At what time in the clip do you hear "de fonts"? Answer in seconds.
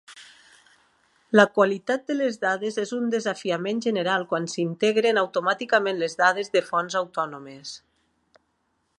6.57-6.97